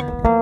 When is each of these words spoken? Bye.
Bye. 0.00 0.39